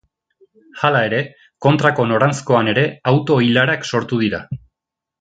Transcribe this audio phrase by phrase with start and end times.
[0.87, 1.19] Hala ere,
[1.67, 4.43] kontrako noranzkoan ere auto-ilarak sortu dira.